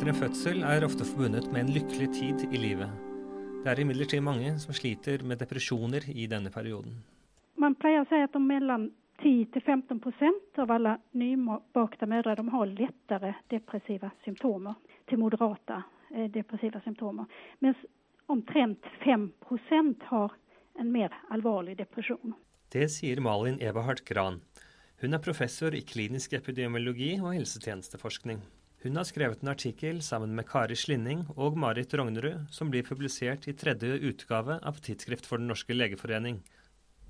etter 0.00 0.14
en 0.14 0.16
fødsel 0.16 0.62
er 0.64 0.84
ofte 0.86 1.04
forbundet 1.04 1.50
med 1.52 1.60
en 1.60 1.70
lykkelig 1.74 2.06
tid 2.16 2.42
i 2.48 2.56
livet. 2.56 2.88
Det 3.60 3.68
er 3.68 3.80
imidlertid 3.82 4.22
mange 4.24 4.54
som 4.62 4.72
sliter 4.72 5.20
med 5.28 5.36
depresjoner 5.42 6.06
i 6.08 6.24
denne 6.24 6.48
perioden. 6.48 6.94
Man 7.60 7.74
pleier 7.76 8.00
å 8.00 8.06
si 8.08 8.16
at 8.16 8.38
om 8.38 8.46
mellom 8.48 8.86
10-15% 9.20 10.62
av 10.64 10.72
alle 10.72 10.94
nybakte 11.12 12.08
mødre 12.08 12.32
de 12.38 12.44
har 12.48 12.72
lettere 12.78 13.34
depressive 13.52 14.08
symptomer 14.24 14.78
til 15.10 15.20
moderate 15.20 15.82
eh, 16.14 16.30
depressive 16.32 16.80
symptomer. 16.86 17.28
Mens 17.60 17.82
omtrent 18.32 18.88
5% 19.04 20.06
har 20.14 20.32
en 20.80 20.94
mer 20.94 21.12
alvorlig 21.28 21.76
depresjon. 21.82 22.32
Det 22.72 22.88
sier 22.88 23.20
Malin 23.20 23.60
Eberhard 23.60 24.00
Gran. 24.08 24.40
Hun 25.04 25.12
er 25.12 25.20
professor 25.20 25.76
i 25.76 25.84
klinisk 25.84 26.32
epidemiologi 26.40 27.18
og 27.18 27.34
helsetjenesteforskning. 27.34 28.40
Hun 28.82 28.96
har 28.96 29.04
skrevet 29.04 29.42
en 29.42 29.50
artikkel 29.52 29.98
sammen 30.00 30.30
med 30.32 30.46
Kari 30.48 30.76
Slinning 30.76 31.26
og 31.36 31.58
Marit 31.60 31.92
Rognerud, 31.92 32.46
som 32.48 32.70
blir 32.72 32.86
publisert 32.86 33.44
i 33.50 33.52
tredje 33.52 33.98
utgave 34.08 34.54
av 34.64 34.78
Tidsskrift 34.80 35.26
for 35.28 35.36
Den 35.36 35.50
norske 35.52 35.74
legeforening. 35.76 36.38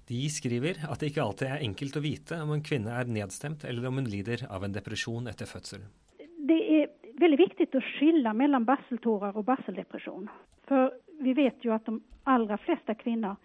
De 0.09 0.25
skriver 0.35 0.81
at 0.91 0.99
det 0.99 1.13
ikke 1.13 1.23
alltid 1.23 1.47
er 1.47 1.63
enkelt 1.63 1.99
å 2.01 2.03
vite 2.03 2.41
om 2.43 2.51
en 2.57 2.65
kvinne 2.67 2.91
er 2.91 3.07
nedstemt 3.07 3.63
eller 3.63 3.87
om 3.87 4.01
hun 4.01 4.09
lider 4.11 4.43
av 4.51 4.67
en 4.67 4.75
depresjon 4.75 5.31
etter 5.31 5.47
fødsel. 5.47 5.85
Det 6.19 6.59
er 6.81 6.91
veldig 7.23 7.39
viktig 7.39 7.69
å 7.79 7.85
skille 7.93 8.35
mellom 8.35 8.67
barseltårer 8.67 9.39
og 9.39 9.47
barseldepresjon. 9.53 10.27
For 10.67 10.91
vi 11.23 11.37
vet 11.39 11.63
jo 11.63 11.77
at 11.77 11.87
de 11.87 12.01
aller 12.35 12.59
fleste 12.65 12.99
kvinner 12.99 13.39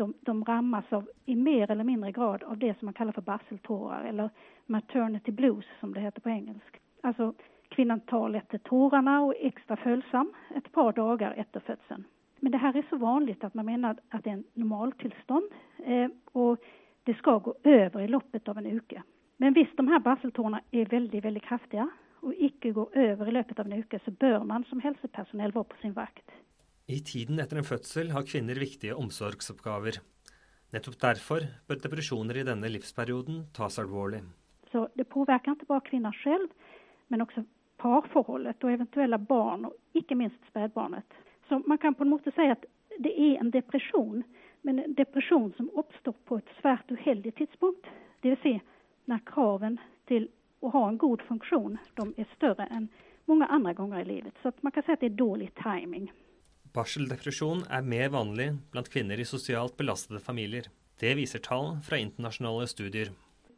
de, 0.00 0.08
de 0.24 0.38
rammes 0.48 0.88
av, 0.96 1.04
i 1.28 1.36
mer 1.36 1.68
eller 1.68 1.84
mindre 1.84 2.14
grad 2.16 2.48
av 2.48 2.56
det 2.64 2.72
som 2.78 2.88
man 2.88 2.96
kaller 2.96 3.12
for 3.12 3.28
barseltårer, 3.28 4.08
eller 4.08 4.32
maternity 4.72 5.36
blues, 5.36 5.68
som 5.82 5.92
det 5.92 6.08
heter 6.08 6.24
på 6.24 6.32
engelsk. 6.32 6.80
Altså 7.04 7.34
Kvinnan 7.74 8.00
tar 8.10 8.36
etter 8.38 8.62
tårene 8.68 9.18
og 9.26 9.34
er 9.34 9.50
ekstra 9.50 9.76
følsom 9.82 10.32
et 10.56 10.70
par 10.74 10.94
dager 10.96 11.36
etter 11.38 11.64
fødselen. 11.66 12.06
Men 12.40 12.54
det 12.54 12.60
her 12.62 12.76
er 12.76 12.86
så 12.90 12.98
vanlig 13.02 13.36
at 13.42 13.54
man 13.58 13.66
mener 13.66 13.98
at 14.14 14.24
det 14.24 14.30
er 14.30 14.36
en 14.38 14.44
normaltilstand, 14.54 15.48
eh, 15.84 16.08
og 16.38 16.62
det 17.06 17.16
skal 17.18 17.40
gå 17.42 17.54
over 17.64 18.02
i 18.02 18.10
løpet 18.10 18.48
av 18.48 18.60
en 18.60 18.68
uke. 18.78 19.02
Men 19.38 19.54
hvis 19.54 19.70
de 19.78 19.86
her 19.88 20.02
barseltårene 20.02 20.60
er 20.72 20.90
veldig 20.90 21.22
veldig 21.24 21.42
kraftige 21.46 21.86
og 22.26 22.34
ikke 22.34 22.72
går 22.74 22.94
over 23.04 23.30
i 23.30 23.34
løpet 23.34 23.58
av 23.58 23.66
en 23.66 23.78
uke, 23.82 24.00
så 24.04 24.10
bør 24.10 24.44
man 24.46 24.64
som 24.70 24.82
helsepersonell 24.82 25.54
være 25.54 25.70
på 25.70 25.82
sin 25.82 25.94
vakt. 25.96 26.26
I 26.88 27.00
tiden 27.04 27.38
etter 27.42 27.60
en 27.60 27.68
fødsel 27.68 28.10
har 28.14 28.26
kvinner 28.26 28.58
viktige 28.58 28.96
omsorgsoppgaver. 28.96 30.00
Nettopp 30.74 30.98
derfor 31.00 31.46
bør 31.68 31.80
depresjoner 31.84 32.40
i 32.40 32.46
denne 32.48 32.70
livsperioden 32.72 33.46
tas 33.56 33.78
alvorlig. 33.80 34.22
Så 34.72 34.86
det 34.98 35.06
påvirker 35.08 35.54
ikke 35.54 35.68
bare 35.70 35.86
kvinner 35.86 36.16
selv, 36.22 36.50
men 37.08 37.24
også 37.24 37.44
parforholdet 37.78 38.64
og 38.64 38.72
eventuelle 38.72 39.18
barn, 39.18 39.68
og 39.68 39.98
ikke 39.98 40.16
minst 40.18 40.40
spedbarnet. 40.50 41.06
Så 41.48 41.62
man 41.66 41.78
kan 41.78 41.94
på 41.94 42.04
en 42.04 42.12
måte 42.12 42.32
si 42.36 42.48
at 42.50 42.66
det 42.98 43.12
er 43.14 43.38
en 43.40 43.52
depresjon, 43.54 44.24
men 44.66 44.80
en 44.82 44.94
depresjon 44.98 45.52
som 45.56 45.70
oppstår 45.78 46.16
på 46.26 46.40
et 46.40 46.56
svært 46.60 46.90
uheldig 46.90 47.34
tidspunkt. 47.38 47.86
Dvs. 48.22 48.42
Si 48.42 48.56
når 49.08 49.22
kravene 49.24 49.78
til 50.10 50.26
å 50.60 50.72
ha 50.74 50.88
en 50.88 50.98
god 50.98 51.22
funksjon 51.28 51.78
de 51.96 52.06
er 52.18 52.26
større 52.34 52.66
enn 52.74 52.88
mange 53.28 53.46
andre 53.52 53.74
ganger 53.76 54.02
i 54.02 54.08
livet. 54.08 54.34
Så 54.42 54.52
man 54.64 54.74
kan 54.74 54.84
si 54.84 54.92
at 54.92 55.04
det 55.04 55.12
er 55.12 55.20
dårlig 55.20 55.52
timing. 55.62 56.08
Barseldepresjon 56.74 57.64
er 57.72 57.86
mer 57.86 58.10
vanlig 58.12 58.50
blant 58.72 58.90
kvinner 58.92 59.20
i 59.20 59.26
sosialt 59.28 59.76
belastede 59.78 60.20
familier. 60.20 60.68
Det 61.00 61.14
viser 61.16 61.42
tall 61.44 61.76
fra 61.86 62.00
internasjonale 62.00 62.66
studier. 62.68 63.12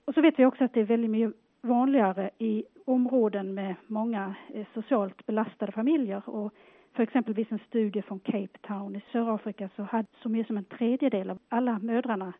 Og 0.06 0.14
så 0.14 0.22
vet 0.24 0.38
vi 0.38 0.46
også 0.46 0.66
at 0.66 0.76
det 0.76 0.84
er 0.84 0.92
veldig 0.92 1.10
mye 1.10 1.30
vanligare 1.62 2.30
i 2.38 2.64
områden 2.84 3.54
med 3.54 3.74
många 3.86 4.34
eh, 4.54 4.66
socialt 4.74 5.26
belastade 5.26 5.72
familjer. 5.72 6.28
Och 6.28 6.54
för 6.96 7.02
exempelvis 7.02 7.52
en 7.52 7.60
studie 7.68 8.02
från 8.02 8.20
Cape 8.20 8.58
Town 8.66 8.96
i 8.96 9.02
Sør-Afrika 9.12 9.70
så 9.76 9.82
hade 9.82 10.08
så 10.22 10.28
mycket 10.28 10.46
som 10.46 10.56
en 10.56 10.64
tredjedel 10.64 11.30
av 11.30 11.38
alla 11.48 11.78
mödrarna 11.78 12.32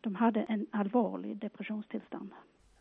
de 0.00 0.14
hade 0.14 0.42
en 0.42 0.66
allvarlig 0.70 1.36
depressionstillstånd. 1.36 2.30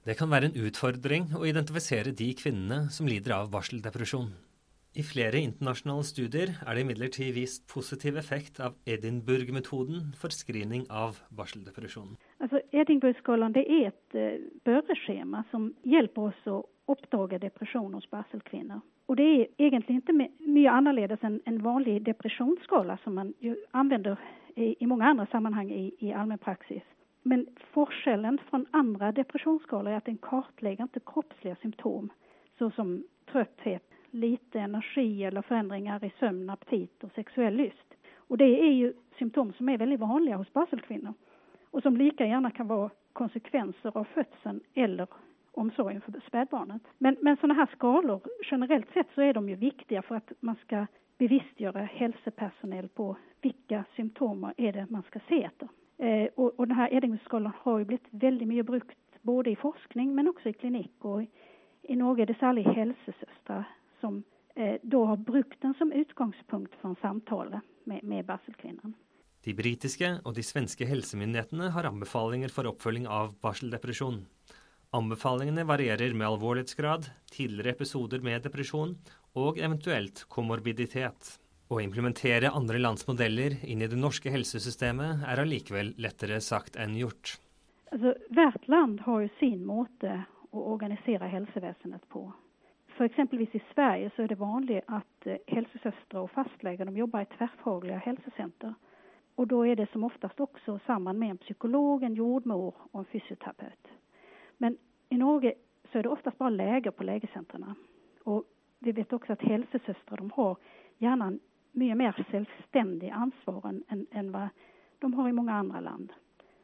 Det 0.04 0.14
kan 0.14 0.30
vara 0.30 0.46
en 0.46 0.56
utfordring 0.56 1.24
att 1.40 1.48
identifiera 1.48 2.12
de 2.12 2.34
kvinnor 2.34 2.88
som 2.88 3.08
lider 3.08 3.32
av 3.32 3.52
varseldepression. 3.52 4.34
I 4.96 5.04
flera 5.04 5.38
internationella 5.38 6.04
studier 6.04 6.58
är 6.66 6.76
det 6.76 6.82
imidlertid 6.82 7.34
vist 7.34 7.68
positiv 7.68 8.18
effekt 8.18 8.60
av 8.60 8.76
Edinburgh-metoden 8.86 10.14
för 10.20 10.30
screening 10.30 10.86
av 10.90 11.18
varseldepression. 11.30 12.18
Alltså 12.54 12.68
Edinburghskalan 12.72 13.54
det 13.54 13.72
är 13.72 13.88
ett 13.88 14.16
uh, 14.16 15.44
som 15.52 15.74
hjälper 15.82 16.22
oss 16.22 16.48
att 16.48 16.66
uppdaga 16.86 17.40
depression 17.40 17.94
hos 17.94 18.10
barselkvinnor. 18.10 18.82
Och 19.06 19.16
det 19.16 19.24
är 19.24 19.48
egentligen 19.58 20.02
inte 20.02 20.14
mycket 20.14 20.72
annorledes 20.72 21.24
än 21.24 21.42
en 21.46 21.64
vanlig 21.64 22.04
depressionsskala 22.04 22.98
som 23.04 23.16
man 23.16 23.34
använder 23.72 24.18
i, 24.56 24.84
i 24.84 24.88
andra 25.02 25.26
sammanhang 25.26 25.72
i, 25.72 25.96
i 26.00 26.38
praxis. 26.42 26.84
Men 27.24 27.48
forskellen 27.72 28.40
från 28.50 28.66
andra 28.72 29.12
depressionsskalor 29.12 29.92
är 29.92 29.98
att 29.98 30.06
den 30.06 30.18
kartlägger 30.18 30.84
inte 30.84 31.00
kroppsliga 31.00 31.56
symptom, 31.56 32.10
såsom 32.58 33.04
trötthet, 33.32 33.90
lite 34.12 34.60
energi 34.60 35.24
eller 35.24 35.42
förändringar 35.42 36.04
i 36.04 36.14
sömn, 36.20 36.50
aptit 36.50 37.04
och 37.04 37.12
sexuell 37.16 37.56
lust. 37.56 37.94
Och 38.16 38.38
det 38.38 38.62
är 38.62 38.72
ju 38.72 38.94
symptom 39.18 39.54
som 39.54 39.70
är 39.70 39.78
väldigt 39.78 40.00
vanliga 40.00 40.38
hos 40.38 40.54
barselkvinnor 40.54 41.14
och 41.74 41.84
som 41.84 41.98
lika 41.98 42.26
gärna 42.26 42.52
kan 42.52 42.68
vara 42.68 42.90
konsekvenser 43.14 43.98
av 43.98 44.04
födseln 44.04 44.60
eller 44.74 45.08
omsorgen 45.52 46.02
för 46.02 46.22
spädbarnet. 46.28 46.82
Men, 46.98 47.18
men 47.22 47.38
sådana 47.38 47.54
här 47.54 47.70
skalor, 47.76 48.22
generellt 48.52 48.94
sett 48.94 49.08
så 49.16 49.22
är 49.22 49.34
de 49.34 49.50
ju 49.50 49.56
viktiga 49.56 50.02
för 50.02 50.16
att 50.16 50.32
man 50.40 50.56
ska 50.56 50.86
bevisstgöra 51.18 51.80
hälsopersonell 51.80 52.90
på 52.90 53.18
vilka 53.42 53.84
symptom 53.96 54.54
är 54.58 54.74
det 54.74 54.88
man 54.90 55.04
ska 55.04 55.20
se 55.28 55.44
efter. 55.44 55.68
Eh, 55.98 56.30
och, 56.36 56.60
och 56.60 56.68
den 56.68 56.78
här 56.78 56.94
Edinburghskalan 56.94 57.52
har 57.58 57.80
ju 57.80 57.86
blivit 57.86 58.08
väldigt 58.10 58.48
mycket 58.48 58.66
brukt 58.66 58.98
både 59.22 59.50
i 59.50 59.56
forskning 59.56 60.16
men 60.16 60.28
också 60.28 60.50
i 60.50 60.54
klinik 60.54 60.96
och 61.00 61.24
i, 61.24 61.30
i 61.82 61.96
Norge 61.96 62.24
är 62.24 62.28
det 62.28 62.40
särskilt 62.40 62.76
helsesøstre 62.76 63.66
som 64.00 64.24
eh, 64.56 64.76
då 64.82 65.06
har 65.06 65.18
brukt 65.18 65.62
den 65.62 65.74
som 65.74 65.92
utgångspunkt 65.92 66.76
för 66.76 66.90
en 66.90 66.96
samtal 66.96 67.60
med, 67.84 68.04
med 68.04 68.26
barselkvinnen. 68.26 68.94
De 69.44 69.52
britiske 69.56 70.10
og 70.24 70.38
de 70.38 70.44
svenske 70.46 70.88
helsemyndighetene 70.88 71.68
har 71.76 71.90
anbefalinger 71.90 72.52
for 72.54 72.70
oppfølging 72.70 73.10
av 73.12 73.34
barseldepresjon. 73.44 74.22
Anbefalingene 74.96 75.66
varierer 75.68 76.14
med 76.16 76.30
alvorlighetsgrad, 76.30 77.10
tidligere 77.34 77.74
episoder 77.74 78.24
med 78.24 78.46
depresjon 78.46 78.94
og 79.36 79.58
eventuelt 79.60 80.24
komorbiditet. 80.32 81.34
Å 81.74 81.82
implementere 81.82 82.54
andre 82.54 82.80
lands 82.80 83.08
modeller 83.08 83.58
inn 83.66 83.82
i 83.82 83.90
det 83.90 84.00
norske 84.00 84.32
helsesystemet 84.32 85.26
er 85.28 85.42
allikevel 85.44 85.92
lettere 86.06 86.40
sagt 86.44 86.78
enn 86.80 86.96
gjort. 87.00 87.36
Altså, 87.92 88.14
hvert 88.32 88.70
land 88.72 89.04
har 89.08 89.26
jo 89.26 89.34
sin 89.42 89.66
måte 89.66 90.22
å 90.54 90.64
organisere 90.72 91.28
helsevesenet 91.34 92.08
på. 92.14 92.28
For 92.96 93.10
exempelvis 93.10 93.56
i 93.58 93.64
Sverige 93.74 94.12
så 94.14 94.24
er 94.24 94.32
det 94.32 94.40
vanlig 94.40 94.80
at 94.86 95.08
hälsosöstrar 95.26 95.56
helsesøstre 95.56 96.22
og 96.22 96.32
fastleger 96.36 96.86
de 96.86 97.02
jobber 97.02 97.26
i 97.26 97.32
tverrfaglige 97.36 98.02
hälsocenter. 98.06 98.76
Och 99.36 99.48
då 99.48 99.68
är 99.68 99.76
det 99.76 99.92
som 99.92 100.04
oftast 100.04 100.40
också 100.40 100.80
samman 100.86 101.20
med 101.20 101.30
en 101.30 101.38
psykolog, 101.38 102.04
en 102.04 102.14
jordmor 102.14 102.74
och 102.92 103.00
en 103.00 103.06
fysioterapeut. 103.06 103.88
Men 104.58 104.78
i 105.10 105.18
Norge 105.18 105.54
så 105.92 105.98
är 105.98 106.04
det 106.04 106.10
oftast 106.10 106.38
bara 106.38 106.50
läger 106.50 106.92
på 106.92 107.04
lägercentren. 107.04 107.76
Och 108.24 108.44
vi 108.80 108.92
vet 108.92 109.14
också 109.14 109.34
att 109.34 109.42
hälsosöstrar 109.42 110.18
de 110.18 110.32
har 110.32 110.58
gärna 110.98 111.26
en 111.26 111.40
mycket 111.72 111.98
mer 111.98 112.12
självständig 112.12 113.10
ansvar 113.10 113.82
än, 113.88 114.08
än 114.12 114.32
vad 114.32 114.48
de 115.00 115.14
har 115.14 115.30
i 115.30 115.34
många 115.34 115.54
andra 115.54 115.80
land. 115.80 116.14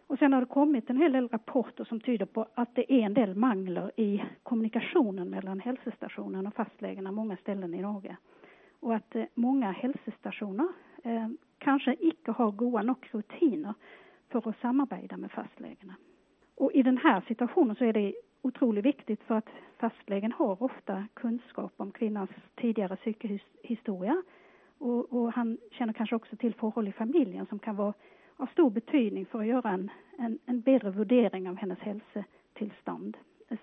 Och 0.07 0.19
sen 0.19 0.34
har 0.34 0.40
det 0.40 0.46
kommit 0.46 0.89
en 0.89 0.98
hel 0.98 1.12
del 1.12 1.27
rapporter 1.27 1.83
som 1.83 2.00
tyder 2.00 2.25
på 2.25 2.48
att 2.54 2.75
det 2.75 2.94
är 2.94 3.00
en 3.06 3.13
del 3.13 3.36
mangler 3.36 3.92
i 4.00 4.24
kommunikationen 4.44 5.30
mellan 5.30 5.60
hälsostationen 5.60 6.48
och 6.48 6.54
fastlägarna 6.54 7.12
många 7.12 7.38
ställen 7.38 7.74
i 7.74 7.81
Norge. 7.81 8.18
Och 8.80 8.95
att 8.95 9.15
eh, 9.15 9.25
många 9.33 9.72
hälsostationer 9.72 10.68
eh, 11.04 11.27
kanske 11.59 11.95
inte 12.00 12.31
har 12.31 12.51
goda 12.51 12.81
nog 12.81 13.09
rutiner 13.11 13.73
för 14.29 14.50
att 14.50 14.59
samarbeta 14.61 15.17
med 15.17 15.31
fastlägena. 15.31 15.95
Och 16.56 16.71
i 16.73 16.83
den 16.83 16.97
här 16.97 17.23
situationen 17.27 17.75
så 17.75 17.85
är 17.85 17.94
det 17.94 18.13
otroligt 18.41 18.85
viktigt 18.85 19.23
för 19.23 19.35
att 19.35 19.50
fastlägen 19.77 20.31
har 20.31 20.63
ofta 20.63 21.06
kunskap 21.13 21.73
om 21.77 21.91
kvinnans 21.91 22.29
tidigare 22.56 22.95
psykohistoria. 22.95 24.23
och, 24.77 25.13
och 25.13 25.33
han 25.33 25.57
känner 25.71 25.94
kanske 25.94 26.15
också 26.15 26.35
till 26.35 26.53
förhåll 26.53 26.88
i 26.88 26.91
familjen 26.91 27.45
som 27.45 27.59
kan 27.59 27.75
vara 27.75 27.94
av 28.38 28.45
stor 28.45 28.69
betydning 28.69 29.25
for 29.25 29.39
å 29.39 29.44
gjøre 29.44 29.69
en, 29.69 29.89
en, 30.17 30.39
en 30.45 30.62
bedre 30.62 30.91
vurdering 30.91 31.50
av 31.50 31.57
hennes 31.57 31.79
helsetilstand. 31.79 33.17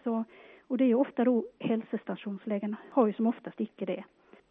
Så, 0.04 0.24
och 0.68 0.78
det 0.78 0.84
är 0.84 0.88
ju 0.88 0.94
ofta 0.94 1.24
då 1.24 1.44
hälsostationslägen 1.58 2.76
har 2.90 3.06
ju 3.06 3.12
som 3.12 3.26
oftast 3.26 3.60
ikke 3.60 3.86
det. 3.86 4.04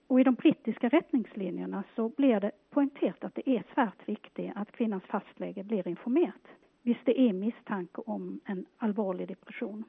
Og 0.09 0.21
i 0.21 0.25
de 0.27 0.35
brittiske 0.37 0.89
retningslinjene 0.93 1.81
så 1.95 2.07
blir 2.17 2.39
det 2.43 2.53
poengtert 2.75 3.23
at 3.25 3.33
det 3.37 3.45
er 3.49 3.65
svært 3.73 4.05
viktig 4.05 4.51
at 4.53 4.71
kvinnens 4.77 5.05
fastlege 5.09 5.65
blir 5.65 5.87
informert 5.89 6.53
hvis 6.85 6.99
det 7.07 7.15
er 7.17 7.33
mistanke 7.33 8.03
om 8.05 8.35
en 8.51 8.59
alvorlig 8.85 9.25
depresjon. 9.31 9.81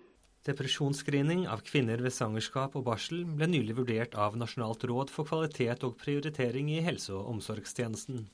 Depresjonsscreening 0.49 1.43
av 1.53 1.61
kvinner 1.67 2.01
ved 2.01 2.15
svangerskap 2.15 2.79
og 2.79 2.87
barsel 2.87 3.27
ble 3.37 3.49
nylig 3.51 3.77
vurdert 3.77 4.15
av 4.17 4.39
Nasjonalt 4.41 4.87
råd 4.89 5.13
for 5.13 5.29
kvalitet 5.29 5.85
og 5.85 5.99
prioritering 6.01 6.71
i 6.73 6.81
helse- 6.87 7.13
og 7.13 7.29
omsorgstjenesten. 7.35 8.25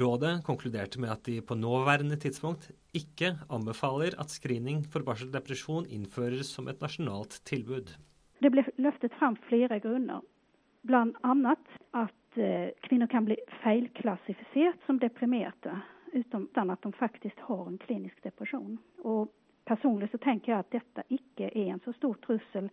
Rådet 0.00 0.38
konkluderte 0.46 1.02
med 1.02 1.12
at 1.12 1.24
de 1.28 1.42
på 1.44 1.58
nåværende 1.58 2.16
tidspunkt 2.16 2.70
ikke 2.96 3.34
anbefaler 3.52 4.16
at 4.22 4.32
screening 4.32 4.80
for 4.88 5.04
barseldepresjon 5.04 5.90
innføres 5.92 6.48
som 6.54 6.70
et 6.72 6.80
nasjonalt 6.80 7.42
tilbud. 7.44 7.92
Det 8.40 8.50
ble 8.54 8.64
løftet 8.80 9.12
fram 9.18 9.36
flere 9.50 9.82
grunner, 9.84 10.22
Bland 10.82 11.16
annat 11.20 11.68
att 11.90 12.38
eh, 12.38 12.68
kvinnor 12.80 13.06
kan 13.06 13.24
bli 13.24 13.36
felklassificerat 13.62 14.76
som 14.86 14.98
deprimerade 14.98 15.80
utan 16.12 16.70
att 16.70 16.82
de 16.82 16.92
faktiskt 16.92 17.38
har 17.38 17.66
en 17.66 17.78
klinisk 17.78 18.22
depression. 18.22 18.78
Och 18.98 19.28
personligen 19.64 20.08
så 20.08 20.18
tänker 20.18 20.52
jag 20.52 20.58
att 20.58 20.70
detta 20.70 21.02
icke 21.08 21.50
är 21.54 21.66
en 21.66 21.80
så 21.84 21.92
stor 21.92 22.14
trussel 22.14 22.70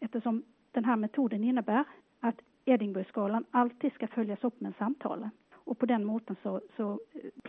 eftersom 0.00 0.42
den 0.72 0.84
här 0.84 0.96
metoden 0.96 1.44
innebär 1.44 1.84
att 2.20 2.40
Edinburghskalan 2.64 3.44
alltid 3.50 3.92
ska 3.92 4.06
följas 4.06 4.44
upp 4.44 4.60
med 4.60 4.74
samtal. 4.78 5.28
Och 5.52 5.78
på 5.78 5.86
den 5.86 6.04
måten 6.04 6.36
så, 6.42 6.60
så 6.76 7.00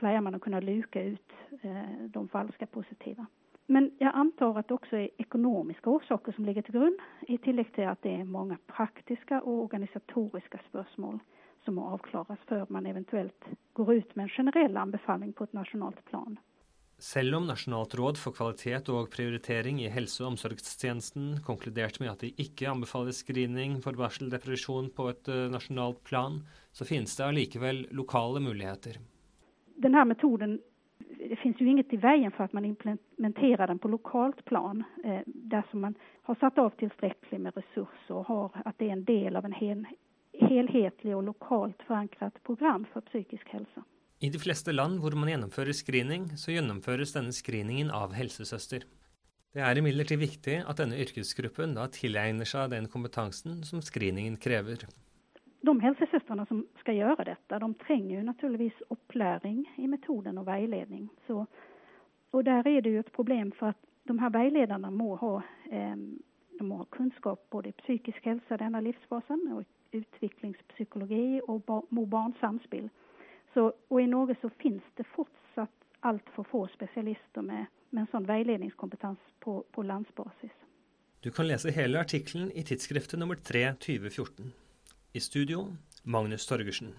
eh, 0.02 0.22
man 0.22 0.36
att 0.36 0.42
kunna 0.42 0.60
luka 0.60 1.04
ut 1.04 1.32
eh, 1.62 2.06
de 2.08 2.28
falska 2.28 2.66
positiva. 2.66 3.26
Men 3.70 3.92
jeg 4.02 4.10
antar 4.18 4.58
at 4.58 4.70
det 4.70 4.80
også 4.80 4.98
er 4.98 5.22
økonomiske 5.22 5.92
årsaker 5.92 6.34
som 6.34 6.46
ligger 6.48 6.66
til 6.66 6.80
grunn, 6.80 6.96
i 7.30 7.38
tillegg 7.38 7.70
til 7.76 7.86
at 7.92 8.02
det 8.02 8.16
er 8.18 8.30
mange 8.30 8.58
praktiske 8.72 9.44
og 9.44 9.66
organisatoriske 9.68 10.62
spørsmål 10.72 11.20
som 11.66 11.76
må 11.78 11.86
avklares 11.94 12.42
før 12.50 12.70
man 12.74 12.88
eventuelt 12.90 13.50
går 13.78 13.92
ut 14.00 14.16
med 14.16 14.26
en 14.26 14.36
generell 14.38 14.78
anbefaling 14.80 15.36
på 15.38 15.46
et 15.46 15.54
nasjonalt 15.58 16.00
plan. 16.10 16.40
Selv 17.00 17.38
om 17.38 17.46
Nasjonalt 17.48 17.94
råd 17.96 18.18
for 18.20 18.36
kvalitet 18.36 18.90
og 18.92 19.08
prioritering 19.14 19.78
i 19.80 19.92
helse- 19.92 20.20
og 20.26 20.34
omsorgstjenesten 20.34 21.38
konkluderte 21.46 22.02
med 22.04 22.12
at 22.12 22.26
de 22.26 22.34
ikke 22.44 22.68
anbefaler 22.68 23.16
screening 23.16 23.78
for 23.86 23.96
barseldepresjon 23.96 24.90
på 24.98 25.06
et 25.14 25.30
uh, 25.32 25.46
nasjonalt 25.54 26.02
plan, 26.04 26.42
så 26.76 26.88
finnes 26.90 27.16
det 27.16 27.24
allikevel 27.24 27.86
lokale 27.96 28.42
muligheter. 28.44 29.00
Denne 29.80 30.04
metoden 30.10 30.58
det 31.20 31.36
finns 31.36 31.62
ju 31.62 31.68
inget 31.68 31.94
i 31.94 31.98
vägen 31.98 32.32
för 32.32 32.44
att 32.44 32.54
man 32.54 32.66
implementerar 32.66 33.68
den 33.68 33.80
på 33.80 33.88
lokalt 33.88 34.46
plan 34.46 34.84
eh, 35.04 35.20
dersom 35.26 35.82
man 35.82 35.96
har 36.22 36.36
satt 36.36 36.58
av 36.58 36.70
tillräckligt 36.70 37.42
med 37.42 37.56
resurser 37.56 38.16
och 38.16 38.26
har, 38.26 38.52
att 38.66 38.78
det 38.78 38.86
är 38.86 38.94
en 38.94 39.06
del 39.06 39.36
av 39.36 39.46
en 39.46 39.54
hel, 39.54 39.86
helhetlig 40.40 41.16
och 41.16 41.24
lokalt 41.24 41.84
förankrat 41.88 42.44
program 42.44 42.86
för 42.94 43.02
psykisk 43.02 43.50
hälsa. 43.50 43.84
I 44.20 44.30
de 44.30 44.40
flesta 44.40 44.72
land 44.72 45.02
där 45.02 45.16
man 45.18 45.30
genomför 45.30 45.74
screening, 45.74 46.38
så 46.38 46.52
genomförs 46.52 47.14
denna 47.14 47.32
screeningen 47.32 47.92
av 47.92 48.14
hälsosöster. 48.14 48.84
Det 49.54 49.60
är 49.60 49.76
emellertid 49.76 50.20
viktigt 50.20 50.66
att 50.66 50.78
denna 50.78 50.98
yrkesgruppen 50.98 51.76
då 51.76 51.88
tillägnar 51.88 52.46
sig 52.46 52.70
den 52.70 52.88
kompetensen 52.88 53.64
som 53.64 53.82
screeningen 53.82 54.38
kräver. 54.38 54.78
De 55.62 55.80
hälsosystrarna 55.80 56.46
som 56.46 56.68
ska 56.80 56.94
göra 56.94 57.24
detta 57.24 57.60
de 57.60 57.74
tränger 57.74 58.18
ju 58.18 58.24
naturligtvis 58.24 58.82
upplärning 58.90 59.74
i 59.78 59.88
metoden 59.88 60.38
och 60.38 60.48
vägledning. 60.48 61.10
Så, 61.28 61.46
och 62.32 62.44
där 62.44 62.68
är 62.68 62.82
det 62.82 62.90
ju 62.90 63.00
ett 63.00 63.12
problem 63.12 63.52
för 63.52 63.68
att 63.68 63.86
de 64.04 64.20
här 64.20 64.30
vägledarna 64.30 64.92
må 64.92 65.16
ha, 65.16 65.44
eh, 65.72 65.96
må 66.60 66.76
ha 66.76 66.86
kunskap 66.86 67.50
både 67.50 67.70
i 67.70 67.72
psykisk 67.72 68.26
hälsa 68.26 68.58
denna 68.58 68.82
livsfasen, 68.82 69.54
och 69.54 69.64
utvecklingspsykologi 69.92 71.42
och 71.48 71.86
må 71.90 72.06
barn 72.06 72.34
samspel. 72.40 72.90
Så, 73.54 73.74
och 73.88 74.02
i 74.02 74.08
Norge 74.08 74.36
så 74.42 74.50
finns 74.50 74.84
det 74.96 75.04
fortsatt 75.04 75.70
altfor 76.00 76.44
få 76.44 76.68
specialister 76.68 77.42
med, 77.42 77.66
med 77.90 78.02
en 78.02 78.08
sån 78.12 78.26
vägledningskompetens 78.26 79.20
på, 79.40 79.64
på 79.72 79.84
landsbasis. 79.84 80.52
Du 81.20 81.32
kan 81.32 81.48
läsa 81.48 81.70
hela 81.70 82.00
artikeln 82.00 82.52
i 82.52 82.64
tidskriften 82.64 83.20
nummer 83.20 83.36
3 83.36 83.74
2014. 83.74 84.52
I 85.12 85.20
studio 85.20 85.76
Magnus 86.04 86.46
Torgersen. 86.46 86.92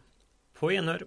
På 0.59 0.73
gjenhør. 0.75 1.05